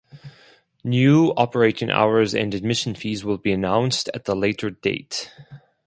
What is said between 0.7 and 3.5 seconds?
New operating hours and admission fees will